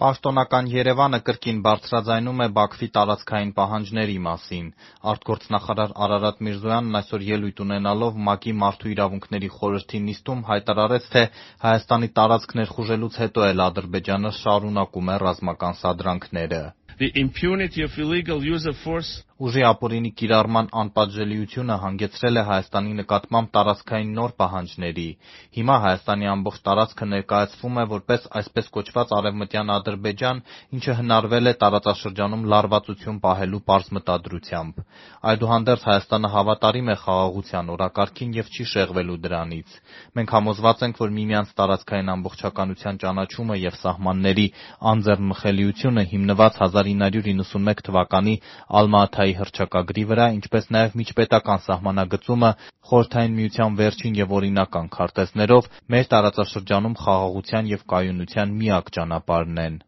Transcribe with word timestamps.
Պաշտոնական 0.00 0.68
Երևանը 0.72 1.18
կրկին 1.28 1.58
բարձրաձայնում 1.64 2.38
է 2.40 2.44
Բաքվի 2.58 2.86
տարածքային 2.94 3.50
պահանջների 3.58 4.14
մասին։ 4.26 4.70
Արտգործնախարար 5.12 5.92
Արարատ 6.06 6.40
Միրզոյանն 6.46 6.98
այսօր 7.00 7.26
ելույթ 7.30 7.60
ունենալով 7.64 8.16
ՄԱԿ-ի 8.16 8.54
Մարդու 8.62 8.92
իրավունքների 8.94 9.50
խորհրդի 9.56 10.00
նիստում 10.08 10.40
հայտարարեց, 10.50 11.10
թե 11.12 11.22
Հայաստանի 11.68 12.08
տարածք 12.16 12.54
ներխուժելուց 12.60 13.18
հետո 13.24 13.46
էլ 13.50 13.64
Ադրբեջանը 13.68 14.30
շարունակում 14.40 15.10
է 15.12 15.16
ռազմական 15.24 15.74
սադրանքները։ 15.84 16.62
«Ուժի 19.40 19.62
ապօրինի 19.64 20.10
կիրառման 20.20 20.66
անպատժելիությունը 20.76 21.76
հանգեցրել 21.82 22.38
է 22.40 22.42
Հայաստանի 22.48 22.90
նկատմամբ 22.96 23.48
տարածքային 23.56 24.10
նոր 24.16 24.32
պահանջների։ 24.40 25.04
Հիմա 25.56 25.76
Հայաստանի 25.84 26.26
ամբողջ 26.32 26.58
տարածքը 26.66 27.06
ներկայացվում 27.12 27.78
է 27.80 27.84
որպես 27.92 28.26
այսպես 28.40 28.68
կոչված 28.74 29.14
Արևմտյան 29.18 29.72
Ադրբեջան, 29.76 30.42
ինչը 30.76 30.96
հնարվել 31.00 31.50
է 31.50 31.54
տարածաշրջանում 31.62 32.44
լարվածություն 32.52 33.20
պահելու 33.24 33.62
պարզ 33.70 33.88
մտադրությամբ։ 33.96 34.84
Այդուհանդերձ 35.32 35.88
Հայաստանը 35.88 36.32
հավատարիմ 36.36 36.92
է 36.92 36.98
խաղաղության 37.00 37.72
օրակարգին 37.80 38.36
և 38.40 38.52
չի 38.52 38.68
շեղվելու 38.76 39.18
դրանից։ 39.24 39.80
Մենք 40.20 40.36
համոզված 40.36 40.84
ենք, 40.84 41.00
որ 41.00 41.10
միմյանց 41.16 41.56
տարածքային 41.56 42.12
ամբողջականության 42.18 43.00
ճանաչումը 43.00 43.56
և 43.64 43.80
սահմանների 43.80 44.46
անձեռնմխելիությունը 44.92 46.06
հիմնված 46.12 46.62
1991 46.68 47.84
թվականի 47.88 48.36
Ալմա-Աթայի 49.30 49.38
հռչակագրի 49.38 50.02
վրա, 50.10 50.24
ինչպես 50.36 50.64
նաև 50.76 50.94
միջպետական 51.00 51.60
սահմանագծումը 51.66 52.50
Խորհրդային 52.90 53.36
Միության 53.36 53.76
վերջին 53.80 54.16
և 54.20 54.34
օրինական 54.38 54.90
քարտեզներով 54.96 55.68
մեր 55.94 56.10
տարածաշրջանում 56.14 56.98
խաղաղության 57.04 57.70
և 57.74 57.86
կայունության 57.94 58.48
միակ 58.58 58.90
ճանապարհն 58.98 59.62
են»։ 59.66 59.80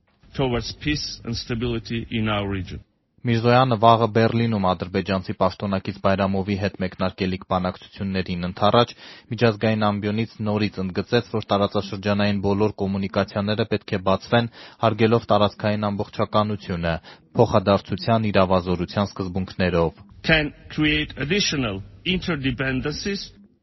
Միրզոյանը 3.22 3.76
վաղը 3.82 4.06
Բեռլինում 4.14 4.64
ադրբեջանցի 4.66 5.34
պաշտոնակից 5.40 5.98
Բայրամովի 6.02 6.54
հետ 6.62 6.78
մեկնարկելիք 6.82 7.42
բանակցություններին 7.52 8.46
ընդառաջ 8.48 8.94
միջազգային 9.34 9.84
ամբիոնից 9.88 10.32
նորից 10.48 10.80
ընդգծեց, 10.82 11.28
որ 11.34 11.46
տարածաշրջանային 11.52 12.40
բոլոր 12.46 12.74
կոմունիկացիաները 12.82 13.66
պետք 13.74 13.94
է 13.94 14.00
բացվեն՝ 14.08 14.50
հարգելով 14.82 15.28
տարածքային 15.32 15.86
ամբողջականությունը՝ 15.90 16.94
փոխադարձության 17.38 18.26
իրավազորության 18.32 19.06
սկզբունքներով։ 19.12 19.92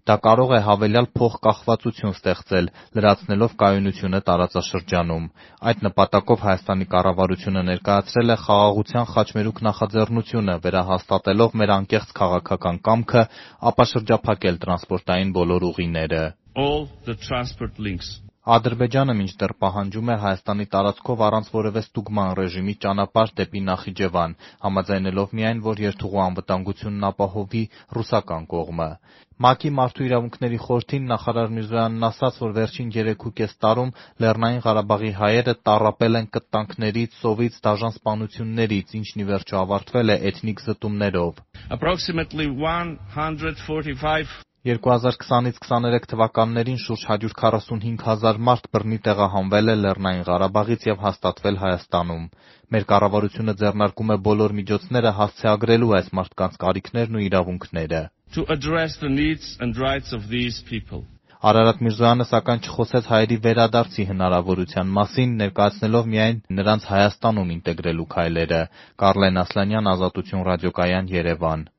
«Դա 0.09 0.15
կարող 0.25 0.51
է 0.57 0.59
հավելյալ 0.65 1.07
փոխկախվածություն 1.17 2.13
ստեղծել՝ 2.15 2.67
լրացնելով 2.97 3.51
կայունությունը 3.61 4.19
տարածաշրջանում։ 4.29 5.27
Այդ 5.69 5.83
նպատակով 5.87 6.39
Հայաստանի 6.45 6.87
կառավարությունը 6.93 7.61
ներկայացրել 7.67 8.33
է 8.33 8.37
«Խաղաղության 8.45 9.05
խաչմերուկ» 9.11 9.61
նախաձեռնությունը՝ 9.69 10.55
վերահաստատելով 10.65 11.53
մեր 11.61 11.73
անկեղծ 11.77 12.15
քաղաքական 12.21 12.81
կամքը 12.89 13.23
ապաշրջափակել 13.73 14.59
տրանսպորտային 14.65 15.35
բոլոր 15.37 15.67
ուղիները։ 15.69 16.23
Ադրբեջանը 18.47 19.13
մինչդեռ 19.19 19.51
պահանջում 19.61 20.09
է 20.09 20.15
Հայաստանի 20.19 20.65
տարածքով 20.73 21.23
առանց 21.25 21.47
որևէ 21.55 21.81
ստուգման 21.85 22.29
ռեժիմի 22.39 22.75
ճանապարհ 22.85 23.33
դեպի 23.39 23.61
Նախիջևան՝ 23.69 24.35
համաձայնելով 24.65 25.33
միայն, 25.39 25.59
որ 25.65 25.81
երթուղու 25.83 26.21
անվտանգությունն 26.25 27.07
ապահովի 27.09 27.63
ռուսական 27.99 28.47
կողմը։ 28.53 28.89
ՄԱԿ-ի 29.39 29.69
Մարդու 29.79 30.05
իրավունքների 30.07 30.59
խորհրդին 30.63 31.05
նախարար 31.11 31.53
Միրզոյանն 31.57 32.07
ասաց, 32.09 32.39
որ 32.43 32.51
վերջին 32.59 32.89
երեքուկես 32.95 33.53
տարում 33.63 33.93
Լեռնային 34.23 34.63
Ղարաբաղի 34.65 35.11
հայերը 35.19 35.53
տառապել 35.67 36.19
են 36.19 36.27
կտանքներից, 36.35 37.15
ծովից, 37.21 37.61
դաժան 37.67 37.95
սպանություններից, 37.99 38.87
ինչն 38.99 39.23
ի 39.23 39.25
վերջո 39.31 39.55
ավարտվել 39.63 40.15
է 40.15 40.17
էթնիկ 40.31 40.63
զտումներով։ 40.67 41.33
2020-23 44.67 46.07
թվականներին 46.11 46.79
շուրջ 46.83 47.03
145 47.09 48.01
հազար 48.07 48.39
մարդ 48.47 48.65
բռնի 48.75 48.97
տեղահանվել 49.05 49.71
է 49.73 49.75
Լեռնային 49.83 50.25
Ղարաբաղից 50.29 50.87
և 50.89 50.97
հաստատվել 51.05 51.59
Հայաստանում։ 51.61 52.25
Մեր 52.75 52.87
կառավարությունը 52.89 53.55
ձեռնարկում 53.61 54.11
է 54.15 54.17
բոլոր 54.25 54.55
միջոցները 54.57 55.13
հասցեագրելու 55.19 55.93
այս 55.99 56.11
մարդկանց 56.19 56.59
կարիքներն 56.65 57.15
ու 57.19 57.23
իրավունքները։ 57.29 58.01
Արարատ 61.39 61.77
Միրզոյանը, 61.87 62.25
սակայն, 62.27 62.63
չխոսեց 62.67 63.05
հայերի 63.09 63.35
վերադարձի 63.47 64.05
հնարավորության 64.11 64.89
մասին՝ 64.99 65.37
ներկայացնելով 65.39 66.09
միայն 66.13 66.41
նրանց 66.59 66.87
Հայաստանում 66.91 67.53
ինտեգրելու 67.55 68.11
քայլերը։ 68.19 68.61
Կարլեն 69.07 69.43
Ասլանյան, 69.47 69.91
«Ազատություն» 69.95 70.47
ռադիոկայան, 70.51 71.11
Երևան։ 71.15 71.69